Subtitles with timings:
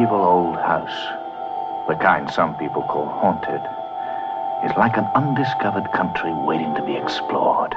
[0.00, 3.60] evil old house, the kind some people call haunted,
[4.64, 7.74] is like an undiscovered country waiting to be explored.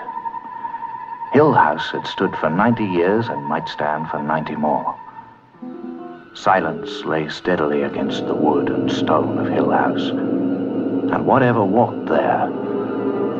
[1.33, 4.95] Hill House had stood for 90 years and might stand for 90 more.
[6.33, 12.49] Silence lay steadily against the wood and stone of Hill House, and whatever walked there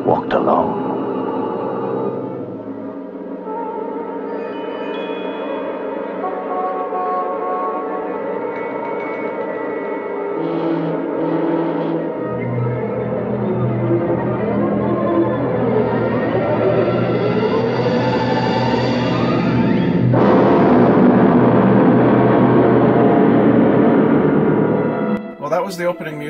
[0.04, 0.85] walked alone.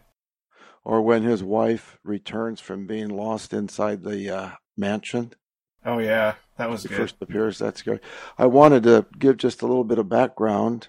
[0.84, 5.32] Or when his wife returns from being lost inside the uh, mansion.
[5.84, 6.96] Oh yeah, that was good.
[6.96, 7.58] First appears.
[7.58, 7.98] That's good.
[8.38, 10.88] I wanted to give just a little bit of background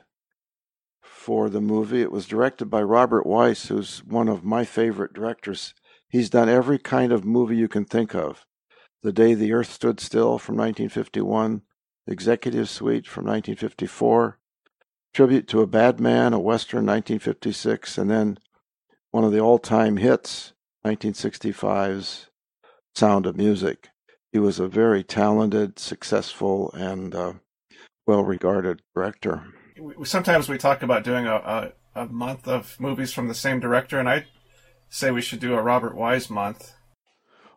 [1.01, 2.03] for the movie.
[2.03, 5.73] It was directed by Robert Wise, who's one of my favorite directors.
[6.07, 8.45] He's done every kind of movie you can think of.
[9.05, 11.61] The Day the Earth Stood Still from 1951,
[12.07, 14.39] Executive Suite from 1954,
[15.13, 18.39] Tribute to a Bad Man, a Western 1956, and then
[19.11, 22.31] one of the all time hits, 1965's
[22.95, 23.89] Sound of Music.
[24.31, 27.33] He was a very talented, successful, and uh,
[28.07, 29.53] well regarded director.
[30.03, 33.99] Sometimes we talk about doing a, a, a month of movies from the same director,
[33.99, 34.25] and I
[34.89, 36.73] say we should do a Robert Wise month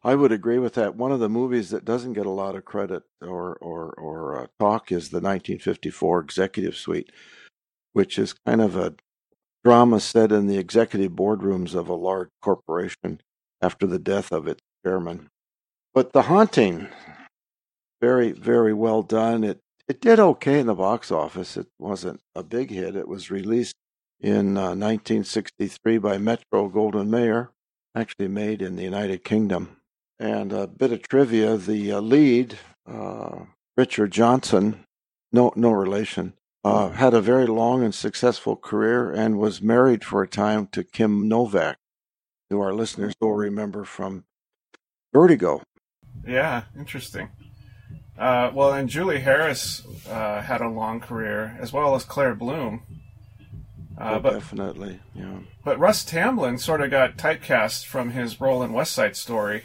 [0.04, 0.94] I would agree with that.
[0.94, 4.47] One of the movies that doesn't get a lot of credit or or or uh,
[4.60, 7.10] talk is the 1954 Executive Suite,
[7.92, 8.94] which is kind of a
[9.64, 13.20] drama set in the executive boardrooms of a large corporation
[13.60, 15.28] after the death of its chairman.
[15.92, 16.88] But The Haunting,
[18.00, 19.42] very very well done.
[19.42, 21.56] It it did okay in the box office.
[21.56, 22.94] It wasn't a big hit.
[22.94, 23.75] It was released
[24.20, 27.50] in uh, 1963 by Metro Goldwyn Mayer,
[27.94, 29.78] actually made in the United Kingdom.
[30.20, 33.44] And a bit of trivia: the uh, lead, uh,
[33.76, 34.84] Richard Johnson,
[35.32, 36.34] no no relation,
[36.64, 40.82] uh, had a very long and successful career and was married for a time to
[40.82, 41.78] Kim Novak,
[42.50, 44.24] who our listeners will remember from
[45.12, 45.62] Vertigo.
[46.26, 47.30] Yeah, interesting.
[48.18, 52.82] Uh, well, and Julie Harris uh, had a long career, as well as Claire Bloom.
[53.96, 55.38] Uh, oh, but, definitely, yeah.
[55.64, 59.62] But Russ Tamblyn sort of got typecast from his role in West Side Story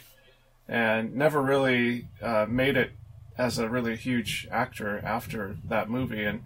[0.68, 2.92] and never really uh, made it
[3.36, 6.24] as a really huge actor after that movie.
[6.24, 6.42] And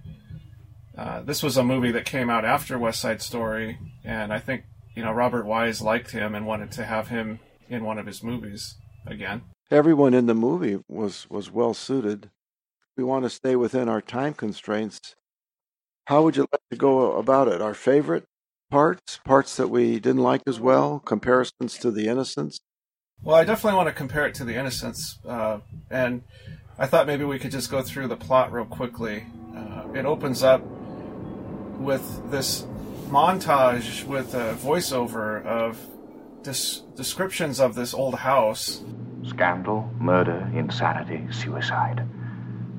[0.96, 4.64] uh, this was a movie that came out after West Side Story, and I think
[4.94, 8.22] you know Robert Wise liked him and wanted to have him in one of his
[8.22, 9.42] movies again.
[9.70, 12.30] Everyone in the movie was was well suited.
[12.96, 15.14] We want to stay within our time constraints.
[16.06, 17.62] How would you like to go about it?
[17.62, 18.24] Our favorite
[18.70, 22.58] parts, parts that we didn't like as well, comparisons to The Innocents,
[23.22, 25.58] well, I definitely want to compare it to The Innocents, uh,
[25.90, 26.22] and
[26.78, 29.26] I thought maybe we could just go through the plot real quickly.
[29.56, 30.62] Uh, it opens up
[31.78, 32.64] with this
[33.08, 35.78] montage with a voiceover of
[36.42, 38.82] dis- descriptions of this old house.
[39.26, 42.06] Scandal, murder, insanity, suicide.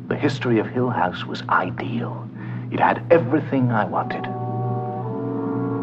[0.07, 2.27] The history of Hill House was ideal.
[2.71, 4.25] It had everything I wanted.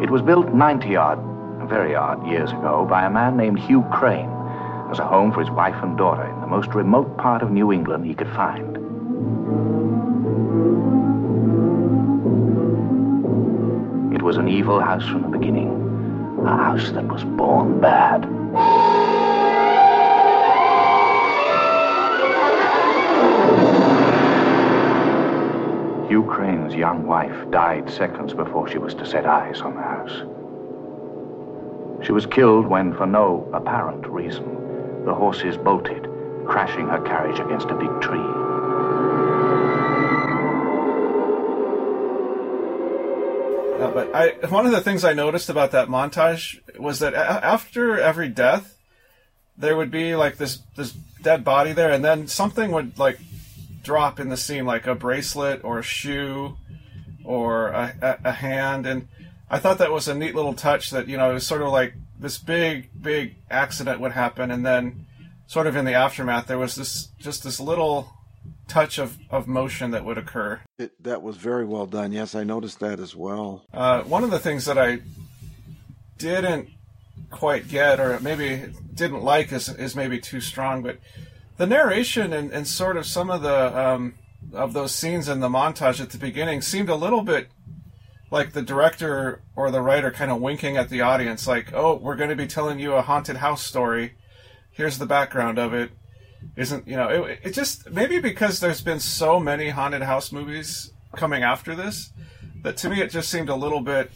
[0.03, 4.36] It was built 90 odd, very odd years ago by a man named Hugh Crane
[4.91, 7.73] as a home for his wife and daughter in the most remote part of New
[7.73, 8.77] England he could find.
[14.15, 15.71] It was an evil house from the beginning,
[16.47, 18.25] a house that was born bad.
[26.09, 30.23] Hugh Crane's young wife died seconds before she was to set eyes on the house.
[32.07, 34.66] She was killed when, for no apparent reason,
[35.07, 36.03] the horses bolted,
[36.47, 38.19] crashing her carriage against a big tree.
[43.81, 47.45] Uh, but I, one of the things I noticed about that montage was that a-
[47.45, 48.77] after every death,
[49.57, 50.93] there would be like this this
[51.23, 53.21] dead body there, and then something would like
[53.83, 56.57] drop in the scene, like a bracelet or a shoe
[57.25, 59.07] or a, a, a hand, and
[59.49, 60.91] I thought that was a neat little touch.
[60.91, 64.65] That you know, it was sort of like this big big accident would happen, and
[64.65, 65.07] then
[65.47, 68.13] sort of in the aftermath, there was this just this little
[68.69, 70.61] touch of, of motion that would occur.
[70.79, 72.13] It, that was very well done.
[72.13, 73.65] Yes, I noticed that as well.
[73.73, 74.99] Uh, one of the things that I
[76.19, 76.71] didn't
[77.31, 80.99] quite get, or maybe didn't like, is, is maybe too strong, but
[81.57, 84.15] the narration and, and sort of some of the um,
[84.53, 87.49] of those scenes in the montage at the beginning seemed a little bit
[88.31, 92.17] like the director or the writer kind of winking at the audience, like, "Oh, we're
[92.17, 94.15] going to be telling you a haunted house story.
[94.71, 95.91] Here's the background of it."
[96.57, 97.09] Isn't you know?
[97.09, 102.13] It, it just maybe because there's been so many haunted house movies coming after this
[102.63, 104.11] that to me it just seemed a little bit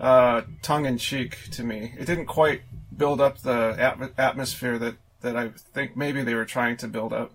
[0.00, 1.94] uh, tongue in cheek to me.
[1.98, 2.62] It didn't quite
[2.96, 7.12] build up the at- atmosphere that that I think maybe they were trying to build
[7.12, 7.32] up.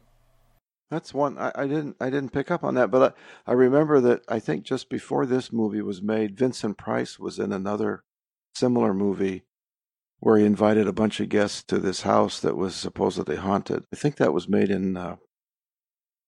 [0.92, 3.16] That's one I, I didn't I didn't pick up on that, but
[3.48, 7.40] I, I remember that I think just before this movie was made, Vincent Price was
[7.40, 8.04] in another
[8.54, 9.44] similar movie
[10.20, 13.86] where he invited a bunch of guests to this house that was supposedly haunted.
[13.92, 15.16] I think that was made in uh,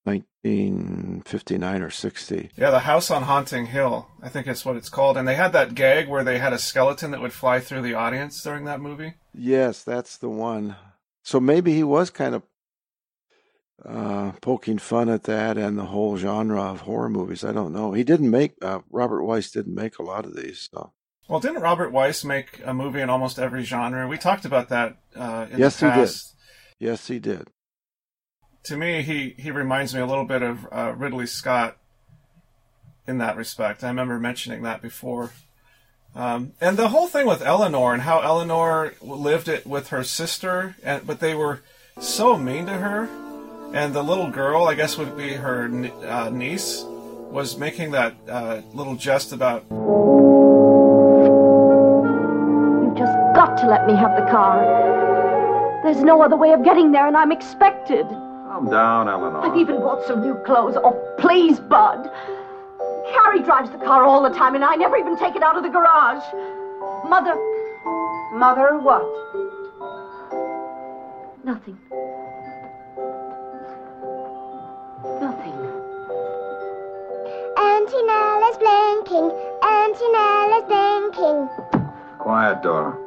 [0.05, 2.49] 1959 or 60.
[2.55, 5.15] Yeah, the House on Haunting Hill, I think it's what it's called.
[5.15, 7.93] And they had that gag where they had a skeleton that would fly through the
[7.93, 9.13] audience during that movie.
[9.33, 10.75] Yes, that's the one.
[11.23, 12.43] So maybe he was kind of
[13.87, 17.43] uh, poking fun at that and the whole genre of horror movies.
[17.43, 17.93] I don't know.
[17.93, 20.69] He didn't make uh, Robert Wise didn't make a lot of these.
[20.73, 20.93] So.
[21.27, 24.07] Well, didn't Robert Wise make a movie in almost every genre?
[24.07, 26.11] We talked about that uh, in yes, the he did.
[26.79, 27.47] Yes, he did.
[28.63, 31.77] To me, he, he reminds me a little bit of uh, Ridley Scott
[33.05, 33.83] in that respect.
[33.83, 35.31] I remember mentioning that before.
[36.15, 40.75] Um, and the whole thing with Eleanor and how Eleanor lived it with her sister,
[40.83, 41.61] and but they were
[41.99, 43.09] so mean to her.
[43.73, 45.65] And the little girl, I guess would be her
[46.07, 49.65] uh, niece, was making that uh, little jest about.
[49.71, 49.79] You've
[52.95, 54.61] just got to let me have the car.
[55.81, 58.05] There's no other way of getting there, and I'm expected.
[58.07, 59.39] Calm down, Eleanor.
[59.39, 60.77] I've even bought some new clothes.
[60.77, 62.11] Oh, please, Bud.
[63.11, 65.63] Carrie drives the car all the time, and I never even take it out of
[65.63, 66.23] the garage.
[67.09, 67.35] Mother.
[68.33, 69.01] Mother, what?
[71.43, 71.79] Nothing.
[71.89, 72.12] Nothing.
[81.23, 81.49] Is.
[82.19, 82.97] Quiet, Dora.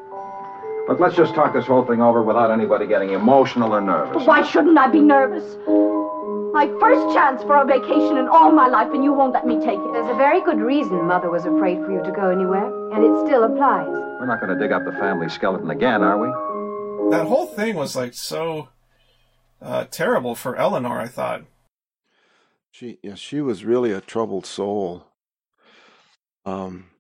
[0.87, 4.15] But let's just talk this whole thing over without anybody getting emotional or nervous.
[4.15, 5.57] But why shouldn't I be nervous?
[6.53, 9.57] My first chance for a vacation in all my life, and you won't let me
[9.57, 9.93] take it.
[9.93, 13.27] There's a very good reason Mother was afraid for you to go anywhere, and it
[13.27, 13.89] still applies.
[13.89, 17.11] We're not going to dig up the family skeleton again, are we?
[17.11, 18.69] That whole thing was like so
[19.61, 21.01] uh, terrible for Eleanor.
[21.01, 21.43] I thought.
[22.71, 25.07] She yeah, she was really a troubled soul.
[26.45, 26.91] Um,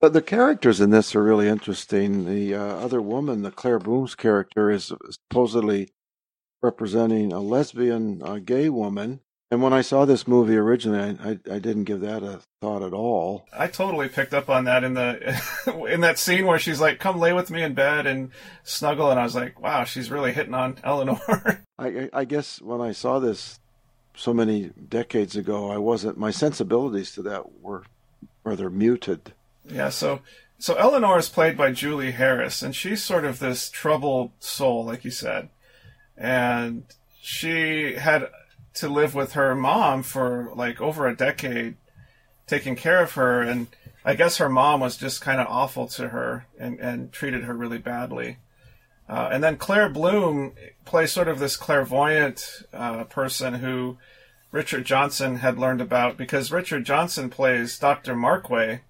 [0.00, 2.24] but the characters in this are really interesting.
[2.24, 5.90] The uh, other woman, the Claire Bloom's character, is supposedly
[6.62, 9.20] representing a lesbian a gay woman.
[9.50, 12.82] And when I saw this movie originally, I, I, I, didn't give that a thought
[12.82, 13.46] at all.
[13.56, 15.42] I totally picked up on that in the
[15.90, 18.30] in that scene where she's like, "Come lay with me in bed and
[18.62, 22.82] snuggle," and I was like, "Wow, she's really hitting on Eleanor." I, I guess when
[22.82, 23.58] I saw this
[24.14, 26.18] so many decades ago, I wasn't.
[26.18, 27.84] My sensibilities to that were
[28.44, 29.32] rather muted.
[29.68, 30.20] Yeah, so
[30.58, 35.04] so Eleanor is played by Julie Harris, and she's sort of this troubled soul, like
[35.04, 35.50] you said,
[36.16, 36.84] and
[37.20, 38.28] she had
[38.74, 41.76] to live with her mom for like over a decade,
[42.46, 43.68] taking care of her, and
[44.04, 47.54] I guess her mom was just kind of awful to her and and treated her
[47.54, 48.38] really badly.
[49.08, 50.52] Uh, and then Claire Bloom
[50.84, 53.96] plays sort of this clairvoyant uh, person who
[54.52, 58.14] Richard Johnson had learned about because Richard Johnson plays Dr.
[58.14, 58.80] Markway,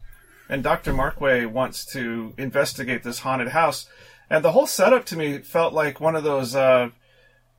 [0.49, 0.93] and Dr.
[0.93, 3.87] Markway wants to investigate this haunted house.
[4.31, 6.91] And the whole setup to me felt like one of those uh,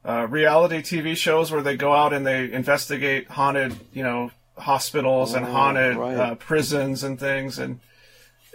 [0.05, 5.33] uh, reality TV shows where they go out and they investigate haunted, you know, hospitals
[5.33, 6.15] and Oh, haunted right.
[6.17, 7.57] uh, prisons and things.
[7.59, 7.79] And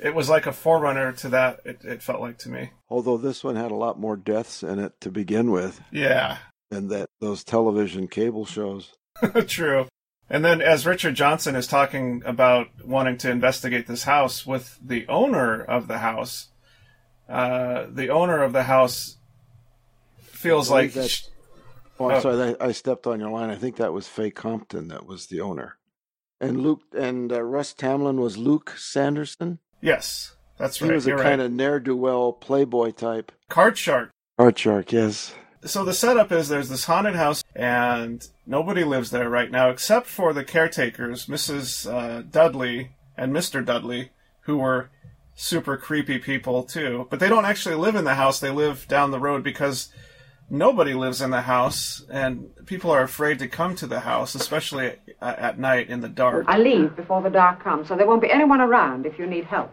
[0.02, 1.60] it was like a forerunner to that.
[1.64, 2.70] It, it felt like to me.
[2.88, 6.38] Although this one had a lot more deaths in it to begin with Yeah,
[6.70, 8.92] than that those television cable shows.
[9.46, 9.86] true.
[10.30, 15.06] And then, as Richard Johnson is talking about wanting to investigate this house with the
[15.08, 16.48] owner of the house,
[17.28, 19.18] uh, the owner of the house
[20.22, 21.24] feels like sh-
[22.00, 22.20] Oh, I'm Oh.
[22.20, 23.50] sorry, I, I stepped on your line.
[23.50, 25.76] I think that was Fay Compton that was the owner,
[26.40, 29.60] and Luke and uh, Russ Tamblyn was Luke Sanderson.
[29.80, 30.88] yes, that's right.
[30.90, 33.30] He was a kind of ne'er do well playboy type.
[33.48, 34.10] Card shark.
[34.38, 35.34] Art shark, yes.
[35.66, 40.06] So the setup is there's this haunted house, and nobody lives there right now except
[40.06, 41.90] for the caretakers, Mrs.
[41.90, 43.64] Uh, Dudley and Mr.
[43.64, 44.90] Dudley, who were
[45.34, 47.06] super creepy people too.
[47.08, 49.88] But they don't actually live in the house; they live down the road because
[50.50, 54.96] nobody lives in the house, and people are afraid to come to the house, especially
[55.22, 56.44] at, at night in the dark.
[56.46, 59.44] I leave before the dark comes, so there won't be anyone around if you need
[59.44, 59.72] help.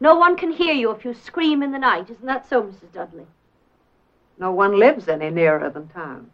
[0.00, 2.10] No one can hear you if you scream in the night.
[2.10, 2.92] Isn't that so, Mrs.
[2.92, 3.26] Dudley?
[4.38, 6.30] No one lives any nearer than town.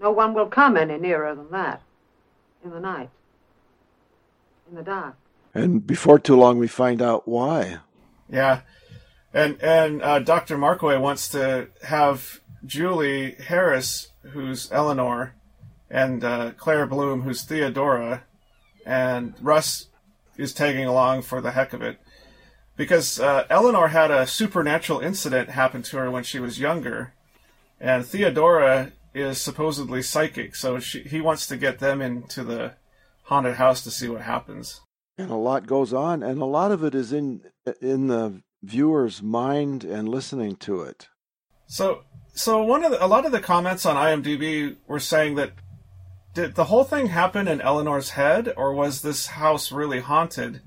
[0.00, 1.82] No one will come any nearer than that.
[2.64, 3.10] In the night.
[4.68, 5.16] In the dark.
[5.54, 7.78] And before too long, we find out why.
[8.28, 8.62] Yeah,
[9.32, 10.56] and and uh, Dr.
[10.56, 15.34] Markway wants to have Julie Harris, who's Eleanor,
[15.90, 18.24] and uh, Claire Bloom, who's Theodora,
[18.86, 19.88] and Russ
[20.36, 21.98] is tagging along for the heck of it,
[22.76, 27.14] because uh, Eleanor had a supernatural incident happen to her when she was younger,
[27.80, 32.74] and Theodora is supposedly psychic, so she, he wants to get them into the
[33.24, 34.80] haunted house to see what happens.
[35.16, 37.42] And a lot goes on, and a lot of it is in
[37.80, 41.08] in the viewer's mind and listening to it.
[41.66, 42.02] So,
[42.34, 45.52] so one of the, a lot of the comments on IMDb were saying that
[46.34, 50.60] did the whole thing happen in Eleanor's head, or was this house really haunted?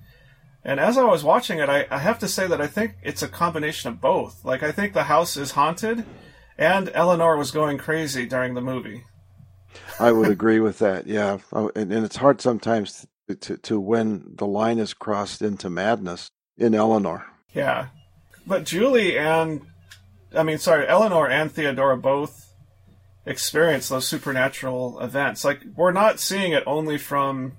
[0.68, 3.24] And as I was watching it, I, I have to say that I think it's
[3.24, 4.44] a combination of both.
[4.44, 6.04] Like, I think the house is haunted,
[6.58, 9.06] and Eleanor was going crazy during the movie.
[9.98, 11.08] I would agree with that.
[11.08, 15.42] Yeah, Oh, and, and it's hard sometimes to, to to when the line is crossed
[15.42, 17.26] into madness in Eleanor.
[17.54, 17.88] Yeah,
[18.46, 19.62] but Julie and
[20.36, 22.54] I mean, sorry, Eleanor and Theodora both
[23.26, 25.46] experience those supernatural events.
[25.46, 27.54] Like we're not seeing it only from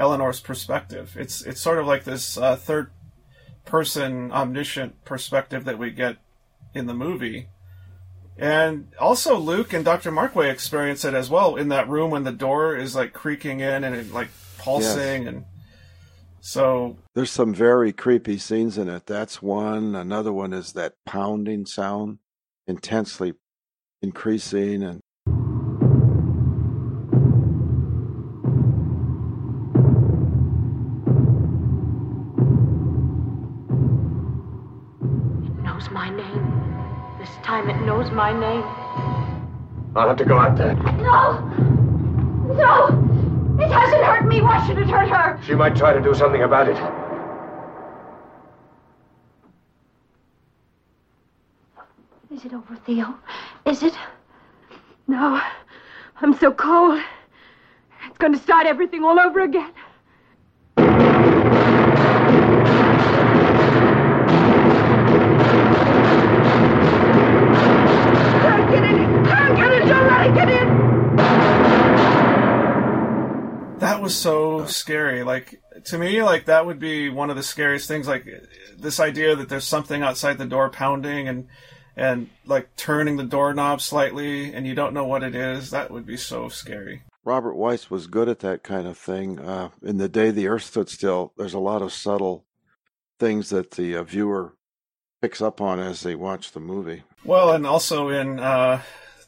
[0.00, 1.16] Eleanor's perspective.
[1.18, 2.90] It's it's sort of like this uh, third
[3.66, 6.16] person omniscient perspective that we get
[6.74, 7.48] in the movie.
[8.38, 10.10] And also Luke and Dr.
[10.10, 13.84] Markway experience it as well in that room when the door is like creaking in
[13.84, 15.44] and it like pulsing and
[16.40, 19.04] so There's some very creepy scenes in it.
[19.04, 19.94] That's one.
[19.94, 22.18] Another one is that pounding sound,
[22.66, 23.34] intensely
[24.00, 24.99] increasing, and
[38.12, 38.62] my name.
[39.96, 40.74] I'll have to go out there.
[40.74, 41.40] No!
[42.54, 42.86] No!
[43.60, 44.40] It hasn't hurt me.
[44.40, 45.40] Why should it hurt her?
[45.44, 46.76] She might try to do something about it.
[52.32, 53.14] Is it over, Theo?
[53.66, 53.94] Is it?
[55.08, 55.40] No.
[56.22, 57.00] I'm so cold.
[58.06, 59.72] It's going to start everything all over again.
[74.00, 75.22] That was so scary.
[75.24, 78.08] Like to me, like that would be one of the scariest things.
[78.08, 78.26] Like
[78.78, 81.48] this idea that there's something outside the door pounding and
[81.96, 85.68] and like turning the doorknob slightly, and you don't know what it is.
[85.68, 87.02] That would be so scary.
[87.26, 89.38] Robert Wise was good at that kind of thing.
[89.38, 92.46] Uh, in the day the Earth stood still, there's a lot of subtle
[93.18, 94.54] things that the uh, viewer
[95.20, 97.02] picks up on as they watch the movie.
[97.22, 98.80] Well, and also in uh,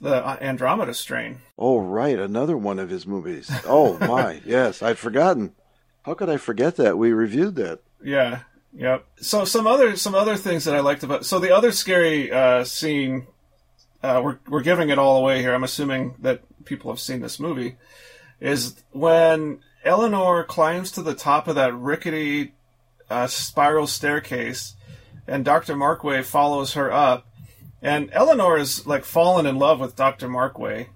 [0.02, 1.38] the Andromeda strain.
[1.56, 3.50] Oh, right, another one of his movies.
[3.64, 5.54] Oh my, yes, I'd forgotten.
[6.02, 6.98] How could I forget that?
[6.98, 7.80] We reviewed that.
[8.02, 8.40] Yeah.
[8.74, 9.06] Yep.
[9.20, 12.64] So some other some other things that I liked about so the other scary uh,
[12.64, 13.26] scene
[14.02, 15.54] uh, we're we're giving it all away here.
[15.54, 17.76] I'm assuming that people have seen this movie.
[18.40, 22.54] Is when Eleanor climbs to the top of that rickety
[23.08, 24.74] uh, spiral staircase,
[25.28, 27.26] and Doctor Markway follows her up,
[27.82, 30.86] and Eleanor is like fallen in love with Doctor Markway.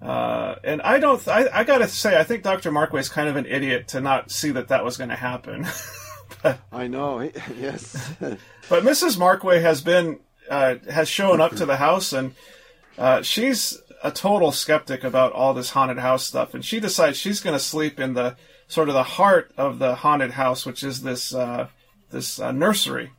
[0.00, 1.26] Uh, and I don't.
[1.26, 4.30] I, I gotta say, I think Doctor Markway is kind of an idiot to not
[4.30, 5.66] see that that was going to happen.
[6.42, 7.20] but, I know.
[7.58, 8.12] Yes.
[8.68, 9.18] But Mrs.
[9.18, 12.36] Markway has been uh, has shown up to the house, and
[12.96, 16.54] uh, she's a total skeptic about all this haunted house stuff.
[16.54, 18.36] And she decides she's going to sleep in the
[18.68, 21.66] sort of the heart of the haunted house, which is this uh,
[22.10, 23.10] this uh, nursery.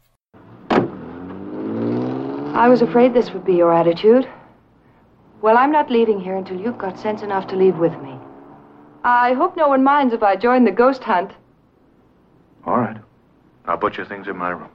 [2.53, 4.27] I was afraid this would be your attitude.
[5.41, 8.19] Well, I'm not leaving here until you've got sense enough to leave with me.
[9.03, 11.31] I hope no one minds if I join the ghost hunt.
[12.65, 12.97] All right.
[13.65, 14.69] I'll put your things in my room.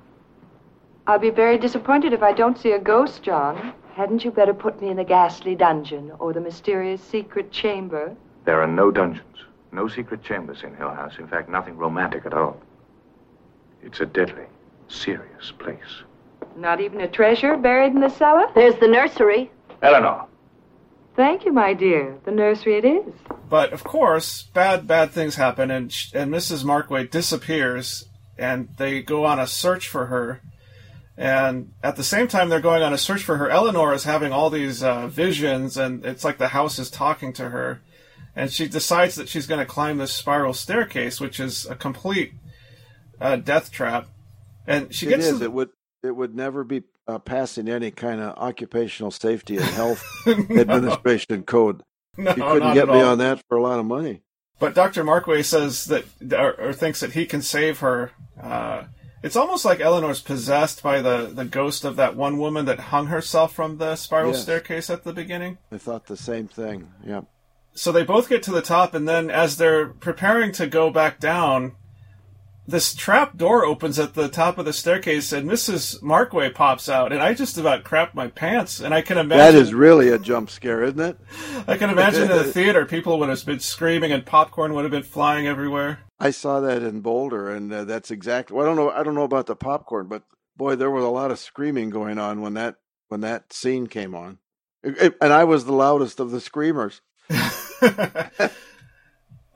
[1.06, 3.75] I'll be very disappointed if I don't see a ghost, John.
[3.95, 8.16] Hadn't you better put me in the ghastly dungeon or the mysterious secret chamber?
[8.45, 11.18] There are no dungeons, no secret chambers in Hill House.
[11.18, 12.56] In fact, nothing romantic at all.
[13.83, 14.47] It's a deadly,
[14.88, 16.02] serious place.
[16.56, 18.46] Not even a treasure buried in the cellar?
[18.54, 19.50] There's the nursery.
[19.82, 20.26] Eleanor.
[21.14, 22.18] Thank you, my dear.
[22.25, 23.14] The nursery it is.
[23.48, 26.64] But of course, bad bad things happen, and sh- and Mrs.
[26.64, 28.04] Markway disappears,
[28.38, 30.42] and they go on a search for her.
[31.16, 33.48] And at the same time, they're going on a search for her.
[33.48, 37.48] Eleanor is having all these uh, visions, and it's like the house is talking to
[37.50, 37.80] her.
[38.34, 42.34] And she decides that she's going to climb this spiral staircase, which is a complete
[43.18, 44.08] uh, death trap.
[44.66, 45.38] And she It gets is.
[45.38, 45.70] to It would.
[46.06, 51.82] It would never be uh, passing any kind of occupational safety and health administration code.
[52.16, 53.10] no, You couldn't get me all.
[53.12, 54.22] on that for a lot of money.
[54.58, 55.04] But Dr.
[55.04, 58.12] Markway says that, or, or thinks that he can save her.
[58.40, 58.84] Uh,
[59.22, 63.08] it's almost like Eleanor's possessed by the, the ghost of that one woman that hung
[63.08, 64.42] herself from the spiral Yes.
[64.42, 65.58] staircase at the beginning.
[65.70, 66.88] I thought the same thing.
[67.04, 67.22] Yeah.
[67.75, 71.20] So they both get to the top, and then as they're preparing to go back
[71.20, 71.72] down,
[72.66, 76.00] this trap door opens at the top of the staircase, and Mrs.
[76.02, 78.80] Markway pops out, and I just about crap my pants.
[78.80, 81.18] And I can imagine That is really a jump scare, isn't it?
[81.68, 84.90] I can imagine in the theater, people would have been screaming, and popcorn would have
[84.90, 86.00] been flying everywhere.
[86.18, 88.56] I saw that in Boulder, and uh, that's exactly.
[88.56, 88.90] Well, I don't know.
[88.90, 90.23] I don't know about the popcorn, but
[90.56, 92.76] boy, there was a lot of screaming going on when that
[93.08, 94.38] when that scene came on,
[94.82, 97.00] It- it- and I was the loudest of the screamers.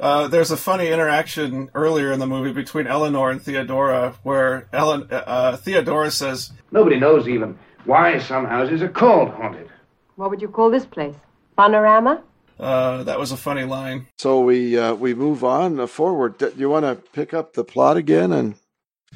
[0.01, 5.07] Uh, there's a funny interaction earlier in the movie between Eleanor and Theodora, where Ellen,
[5.11, 9.69] uh, Theodora says, Nobody knows even why some houses are called haunted.
[10.17, 11.17] What would you call this place?
[11.57, 12.23] Panorama?
[12.61, 14.07] uh, that was a funny line.
[14.19, 16.39] So we uh, we move on uh, forward.
[16.39, 18.33] Do you want to pick up the plot again?
[18.33, 18.55] And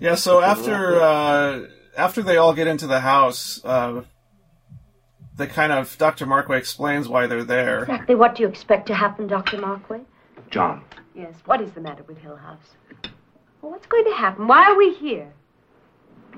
[0.01, 4.03] Yeah, so after uh, after they all get into the house, uh,
[5.37, 6.27] they kind of Dr.
[6.27, 7.81] Markway explains why they're there.
[7.81, 9.59] Exactly what do you expect to happen, Dr.
[9.59, 10.05] Markway?
[10.55, 10.85] John,
[11.17, 12.77] Yes, what is the matter with Hill House?
[13.61, 14.47] Well, what's going to happen?
[14.47, 15.33] Why are we here?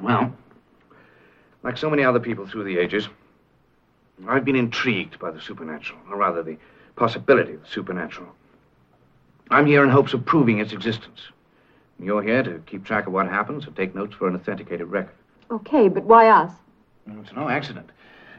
[0.00, 0.34] well,
[1.62, 3.10] like so many other people through the ages,
[4.26, 6.56] I've been intrigued by the supernatural, or rather the
[6.94, 8.28] possibility of the supernatural.
[9.50, 11.20] I'm here in hopes of proving its existence.
[12.00, 15.14] You're here to keep track of what happens and take notes for an authenticated record.
[15.50, 16.52] Okay, but why us?
[17.20, 17.90] It's no accident.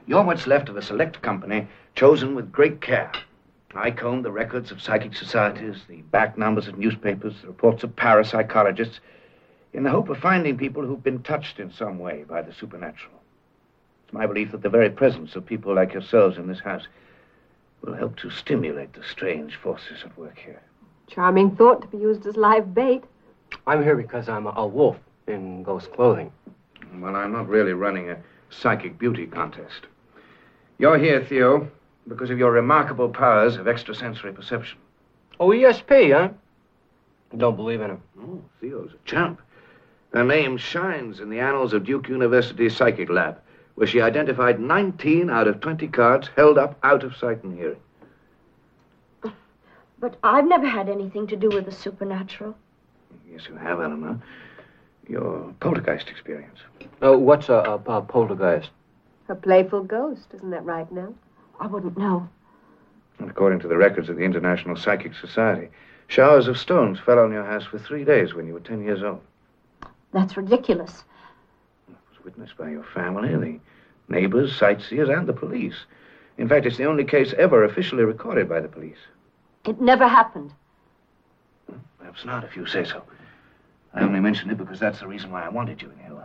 [0.08, 3.12] You're what's left of a select company chosen with great care.
[3.76, 7.96] I combed the records of psychic societies, the back numbers of newspapers, the reports of
[7.96, 9.00] parapsychologists,
[9.74, 13.14] in the hope of finding people who've been touched in some way by the supernatural.
[14.06, 16.88] It's my belief that the very presence of people like yourselves in this house
[17.82, 20.62] will help to stimulate the strange forces at work here.
[21.08, 23.04] Charming thought to be used as live bait.
[23.68, 26.32] I'm here because I'm a, a wolf in ghost clothing.
[26.96, 28.18] Well, I'm not really running a
[28.50, 29.88] psychic beauty contest.
[30.80, 31.70] You're here, Theo,
[32.08, 34.78] because of your remarkable powers of extrasensory perception.
[35.40, 36.30] Oh, ESP, huh?
[37.36, 38.02] Don't believe in him.
[38.20, 39.42] Oh, Theo's a champ.
[40.14, 43.40] Her name shines in the annals of Duke University's psychic lab,
[43.76, 47.80] where she identified 19 out of 20 cards held up out of sight and hearing.
[50.00, 52.56] But I've never had anything to do with the supernatural.
[53.30, 54.22] Yes, you have, Eleanor.
[55.08, 56.60] Your poltergeist experience.
[57.02, 58.70] Oh, what's a, a, a poltergeist?
[59.30, 61.16] A playful ghost, isn't that right, Nell?
[61.60, 62.28] I wouldn't know.
[63.20, 65.70] And according to the records of the International Psychic Society,
[66.08, 69.04] showers of stones fell on your house for three days when you were 10 years
[69.04, 69.22] old.
[70.14, 71.04] That's ridiculous.
[71.90, 73.60] It was witnessed by your family, the
[74.14, 75.86] neighbors, sightseers, and the police.
[76.38, 79.00] In fact, it's the only case ever officially recorded by the police.
[79.66, 80.52] It never happened.
[81.70, 81.78] Hmm?
[81.98, 83.04] Perhaps not, if you say so.
[83.94, 86.17] I only mention it because that's the reason why I wanted you in House.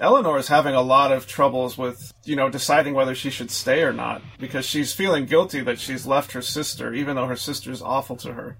[0.00, 3.82] Eleanor is having a lot of troubles with, you know, deciding whether she should stay
[3.82, 7.82] or not because she's feeling guilty that she's left her sister, even though her sister's
[7.82, 8.56] awful to her.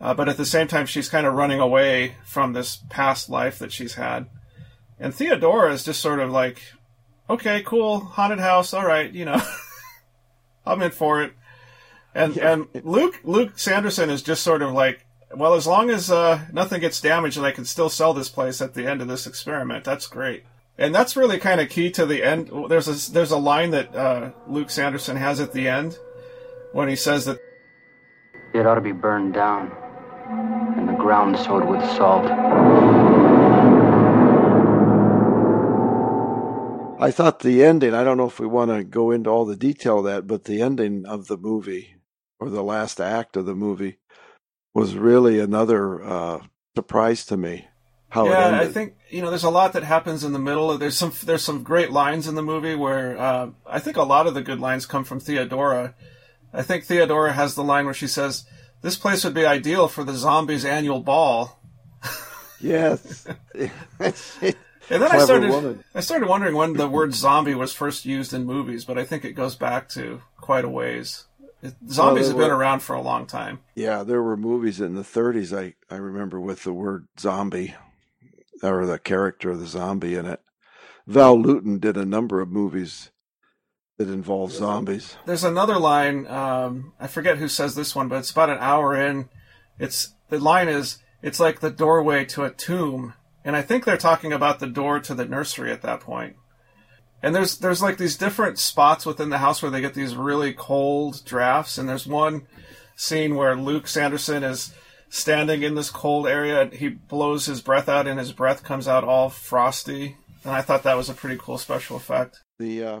[0.00, 3.58] Uh, but at the same time, she's kind of running away from this past life
[3.60, 4.26] that she's had.
[4.98, 6.60] And Theodora is just sort of like,
[7.30, 9.40] okay, cool, haunted house, all right, you know,
[10.66, 11.32] I'm in for it.
[12.14, 15.06] And and Luke Luke Sanderson is just sort of like,
[15.36, 18.60] well, as long as uh, nothing gets damaged and I can still sell this place
[18.60, 20.44] at the end of this experiment, that's great.
[20.78, 22.50] And that's really kind of key to the end.
[22.68, 25.98] There's a there's a line that uh, Luke Sanderson has at the end
[26.72, 27.38] when he says that
[28.54, 29.70] It ought to be burned down
[30.76, 32.26] and the ground sowed with salt.
[37.00, 39.56] I thought the ending, I don't know if we want to go into all the
[39.56, 41.96] detail of that, but the ending of the movie
[42.38, 43.98] or the last act of the movie
[44.74, 46.38] was really another uh,
[46.74, 47.68] surprise to me.
[48.08, 48.60] How yeah, it ended.
[48.60, 50.76] I think you know there's a lot that happens in the middle.
[50.76, 54.26] There's some there's some great lines in the movie where uh, I think a lot
[54.26, 55.94] of the good lines come from Theodora.
[56.52, 58.44] I think Theodora has the line where she says,
[58.82, 61.58] "This place would be ideal for the zombies' annual ball."
[62.60, 63.26] yes.
[64.90, 65.84] And then I started woman.
[65.94, 69.24] I started wondering when the word zombie was first used in movies, but I think
[69.24, 71.24] it goes back to quite a ways.
[71.62, 73.60] It, zombies there have been were- around for a long time.
[73.74, 77.74] Yeah, there were movies in the 30s I, I remember with the word zombie
[78.62, 80.40] or the character of the zombie in it.
[81.06, 83.10] Val Lewton did a number of movies
[83.98, 85.16] that involve zombies.
[85.26, 86.26] There's another line.
[86.26, 89.28] Um, I forget who says this one, but it's about an hour in.
[89.78, 93.96] It's the line is it's like the doorway to a tomb, and I think they're
[93.96, 96.36] talking about the door to the nursery at that point.
[97.22, 100.52] And there's there's like these different spots within the house where they get these really
[100.52, 102.46] cold drafts, and there's one
[102.96, 104.74] scene where Luke Sanderson is
[105.08, 108.88] standing in this cold area and he blows his breath out and his breath comes
[108.88, 110.16] out all frosty.
[110.44, 112.40] And I thought that was a pretty cool special effect.
[112.58, 113.00] The uh,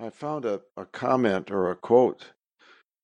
[0.00, 2.32] I found a, a comment or a quote.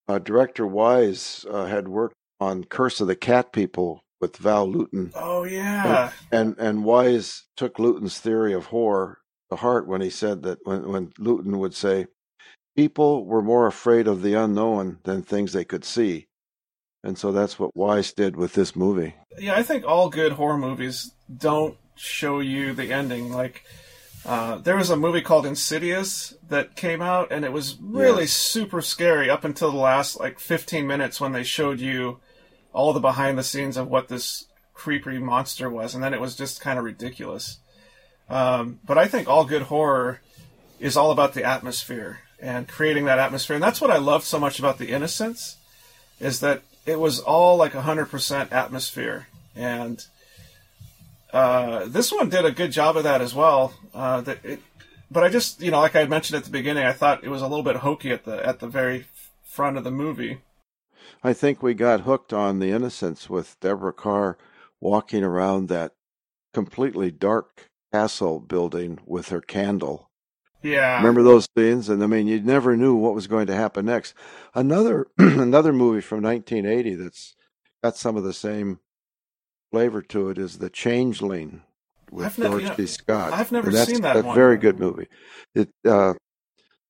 [0.08, 5.12] Uh, Director Wise uh, had worked on Curse of the Cat People with Val Lewton,
[5.14, 6.10] Oh yeah.
[6.30, 9.18] and and Wise took Lewton's theory of horror
[9.50, 12.06] to heart when he said that when when Lewton would say,
[12.76, 16.26] people were more afraid of the unknown than things they could see,
[17.04, 19.14] and so that's what Wise did with this movie.
[19.38, 23.32] Yeah, I think all good horror movies don't show you the ending.
[23.32, 23.64] Like,
[24.24, 28.32] uh, there was a movie called Insidious that came out, and it was really Yes.
[28.32, 32.20] super scary up until the last like 15 minutes when they showed you
[32.72, 36.36] all the behind the scenes of what this creepy monster was, and then it was
[36.36, 37.58] just kind of ridiculous.
[38.30, 40.20] Um, but I think all good horror
[40.78, 44.38] is all about the atmosphere and creating that atmosphere, and that's what I loved so
[44.38, 45.56] much about The Innocents,
[46.20, 50.02] is that it was all like 100% atmosphere, and
[51.32, 53.74] uh, this one did a good job of that as well.
[53.92, 54.60] Uh, that it,
[55.10, 57.42] but I just, you know, like I mentioned at the beginning, I thought it was
[57.42, 59.06] a little bit hokey at the at the very
[59.42, 60.38] front of the movie.
[61.22, 64.38] I think we got hooked on the Innocents with Deborah Kerr
[64.80, 65.92] walking around that
[66.54, 70.10] completely dark castle building with her candle.
[70.62, 71.88] Yeah, Remember those scenes?
[71.88, 74.12] And I mean, you never knew what was going to happen next.
[74.54, 77.34] Another another movie from 1980 that's
[77.82, 78.78] got some of the same
[79.72, 81.62] flavor to it is The Changeling
[82.10, 83.32] with I've never- George you know, Scott.
[83.32, 84.34] I've never that's, seen that that's a one.
[84.34, 85.06] very good movie.
[85.54, 86.14] It uh,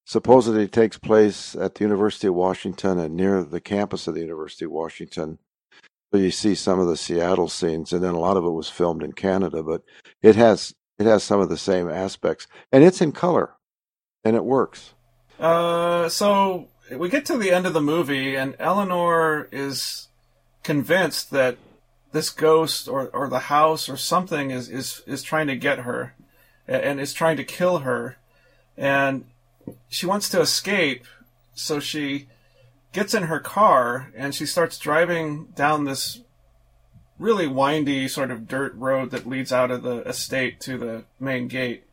[0.05, 4.65] supposedly takes place at the University of Washington and near the campus of the University
[4.65, 5.39] of Washington.
[6.13, 8.69] So you see some of the Seattle scenes, and then a lot of it was
[8.69, 9.63] filmed in Canada.
[9.63, 9.83] But
[10.23, 13.55] it has it has some of the same aspects, and it's in color,
[14.23, 14.93] and it works.
[15.39, 20.09] Uh, so we get to the end of the movie, and Eleanor is
[20.63, 21.57] convinced that
[22.13, 26.15] this ghost or, or the house or something is, is, is trying to get her
[26.69, 28.17] and is trying to kill her.
[28.77, 29.25] And
[29.89, 31.05] she wants to escape,
[31.55, 32.29] so she
[32.93, 36.21] gets in her car and she starts driving down this
[37.21, 41.47] really windy sort of dirt road that leads out of the estate to the main
[41.47, 41.85] gate.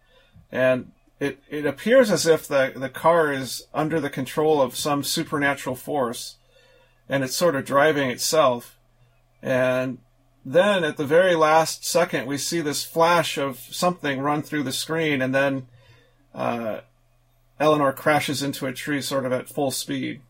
[0.51, 5.03] And it, it appears as if the, the car is under the control of some
[5.03, 6.37] supernatural force
[7.09, 8.77] and it's sort of driving itself.
[9.41, 9.99] And
[10.45, 14.71] then at the very last second, we see this flash of something run through the
[14.71, 15.67] screen, and then
[16.33, 16.81] uh,
[17.59, 20.21] Eleanor crashes into a tree sort of at full speed.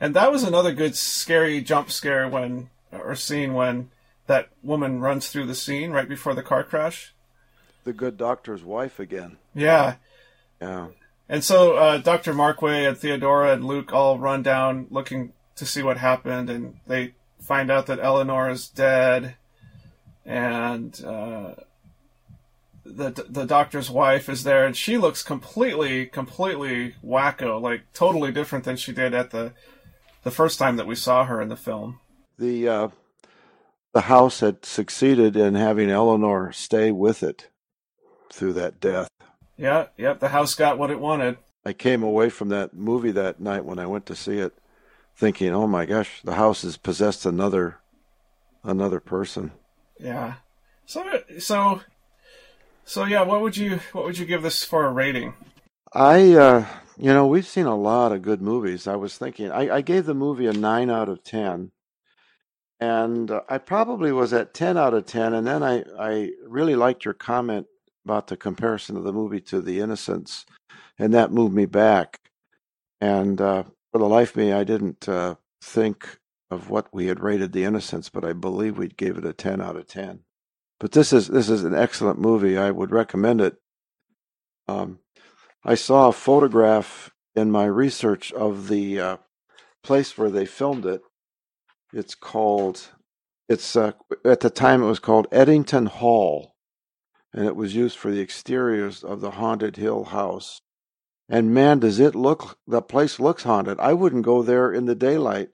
[0.00, 3.90] And that was another good scary jump scare when, or scene when
[4.30, 7.12] that woman runs through the scene right before the car crash.
[7.82, 9.38] The good doctor's wife again.
[9.56, 9.96] Yeah.
[10.62, 10.90] Yeah.
[11.28, 12.32] And so uh, Dr.
[12.32, 17.14] Markway and Theodora and Luke all run down looking to see what happened, and they
[17.40, 19.34] find out that Eleanor is dead,
[20.24, 21.54] and uh,
[22.84, 28.64] the the doctor's wife is there, and she looks completely, completely wacko, like totally different
[28.64, 29.54] than she did at the
[30.22, 31.98] the first time that we saw her in the film.
[32.38, 32.88] The uh,
[33.92, 37.48] the house had succeeded in having Eleanor stay with it
[38.32, 39.08] through that death.
[39.56, 41.38] Yeah, yep, the house got what it wanted.
[41.64, 44.54] I came away from that movie that night when I went to see it,
[45.14, 47.78] thinking, "Oh my gosh, the house has possessed another
[48.64, 49.52] another person."
[49.98, 50.34] Yeah.
[50.86, 51.04] So
[51.38, 51.80] so
[52.84, 55.34] so yeah, what would you what would you give this for a rating?
[55.92, 58.86] I, uh, you know, we've seen a lot of good movies.
[58.86, 61.72] I was thinking, I, I gave the movie a nine out of ten,
[62.80, 65.34] and uh, I probably was at ten out of ten.
[65.34, 67.66] And then I, I really liked your comment
[68.04, 70.46] about the comparison of the movie to The Innocents,
[70.98, 72.18] and that moved me back.
[73.00, 76.18] And uh, for the life of me, I didn't uh, think
[76.50, 79.60] of what we had rated The Innocents, but I believe we gave it a ten
[79.60, 80.20] out of ten.
[80.80, 82.56] But this is this is an excellent movie.
[82.56, 83.56] I would recommend it.
[84.66, 85.00] Um,
[85.62, 89.16] I saw a photograph in my research of the uh,
[89.82, 91.02] place where they filmed it.
[91.92, 92.88] It's called.
[93.48, 93.92] It's uh,
[94.24, 96.54] at the time it was called Eddington Hall,
[97.32, 100.60] and it was used for the exteriors of the haunted Hill House.
[101.28, 102.58] And man, does it look!
[102.66, 103.78] The place looks haunted.
[103.80, 105.50] I wouldn't go there in the daylight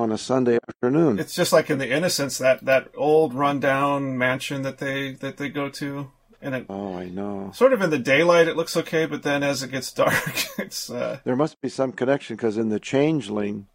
[0.00, 1.18] on a Sunday afternoon.
[1.18, 5.48] It's just like in The Innocents, that that old rundown mansion that they that they
[5.50, 7.50] go to, and it oh, I know.
[7.54, 10.88] sort of in the daylight it looks okay, but then as it gets dark, it's
[10.90, 13.66] uh, There must be some connection because in the Changeling,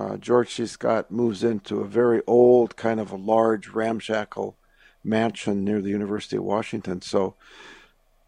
[0.00, 0.66] uh, George C.
[0.66, 4.56] Scott moves into a very old, kind of a large, ramshackle
[5.04, 7.02] mansion near the University of Washington.
[7.02, 7.34] So,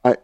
[0.04, 0.16] I,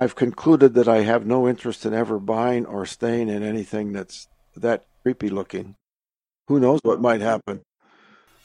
[0.00, 4.28] I've concluded that I have no interest in ever buying or staying in anything that's
[4.56, 5.74] that creepy looking.
[6.48, 7.60] Who knows what might happen?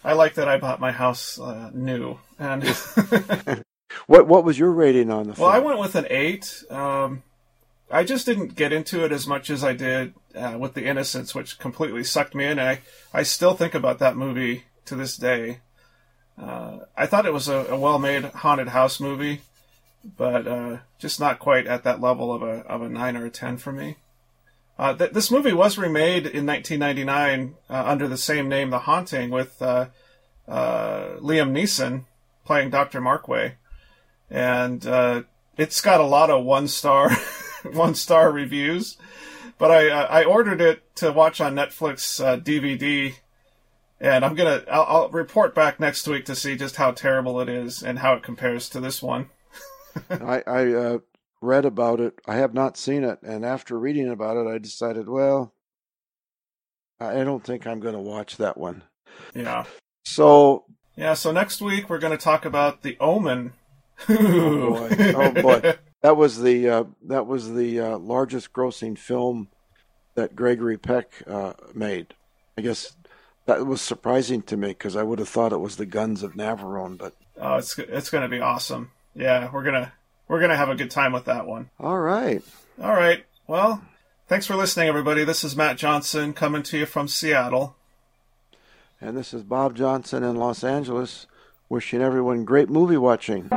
[0.04, 2.64] I like that I bought my house uh, new, and
[4.08, 5.52] What What was your rating on the well, film?
[5.52, 6.64] I went with an eight.
[6.70, 7.24] Um,
[7.92, 11.36] I just didn't get into it as much as I did uh, with The Innocents,
[11.36, 12.60] which completely sucked me in.
[12.60, 12.80] I
[13.14, 15.60] I still think about that movie to this day.
[16.42, 19.42] Uh, I thought it was a, a well-made haunted house movie,
[20.18, 23.30] but uh, just not quite at that level of a of a nine or a
[23.30, 23.98] ten for me.
[24.80, 29.30] Uh, th- this movie was remade in 1999 uh, under the same name, The Haunting,
[29.30, 29.88] with uh,
[30.48, 32.06] Liam Neeson
[32.46, 33.02] playing Dr.
[33.02, 33.54] Markway,
[34.30, 34.84] and
[35.58, 37.12] it's got a lot of one star
[37.78, 38.98] one star reviews.
[39.58, 43.14] But I uh, I ordered it to watch on Netflix uh, DVD,
[44.00, 47.50] and I'm gonna I'll, I'll report back next week to see just how terrible it
[47.50, 49.30] is and how it compares to this one.
[50.10, 50.98] I, I uh,
[51.42, 52.20] read about it.
[52.26, 55.54] I have not seen it, and after reading about it, I decided, well,
[57.00, 58.84] I don't think I'm going to watch that one.
[59.34, 59.66] Yeah.
[60.06, 63.54] So, Yeah, so next week we're going to talk about The Omen.
[64.10, 69.48] oh boy, oh boy, that was the uh, that was the uh, largest grossing film
[70.16, 72.14] that Gregory Peck uh, made.
[72.58, 72.94] I guess
[73.46, 76.34] that was surprising to me because I would have thought it was the Guns of
[76.34, 76.98] Navarone.
[76.98, 78.92] But Oh, it's it's going to be awesome.
[79.16, 79.94] Yeah, we're gonna
[80.28, 81.70] we're gonna have a good time with that one.
[81.80, 82.42] all right,
[82.82, 83.26] All right.
[83.48, 83.84] Well,
[84.28, 85.24] thanks for listening, everybody.
[85.24, 87.76] This is Matt Johnson coming to you from Seattle.
[89.02, 91.26] and this is Bob Johnson in Los Angeles,
[91.68, 93.50] wishing everyone great movie watching.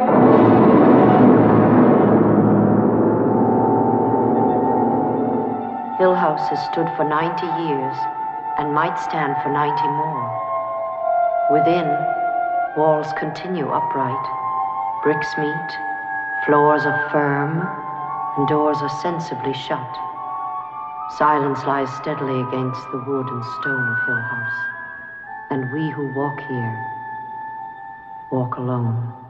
[6.35, 7.97] House has stood for 90 years
[8.59, 10.27] and might stand for 90 more.
[11.53, 11.87] Within,
[12.77, 14.27] walls continue upright,
[15.05, 15.71] bricks meet,
[16.45, 17.63] floors are firm,
[18.37, 19.87] and doors are sensibly shut.
[21.19, 24.59] Silence lies steadily against the wood and stone of Hill House,
[25.51, 26.75] and we who walk here
[28.33, 29.24] walk alone.